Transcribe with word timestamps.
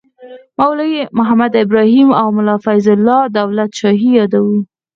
مولوي 0.59 1.01
محمد 1.17 1.53
ابراهیم 1.65 2.09
او 2.19 2.27
ملا 2.37 2.55
فیض 2.65 2.87
الله 2.95 3.21
دولت 3.39 3.69
شاهي 3.79 4.09
یادوو. 4.19 4.57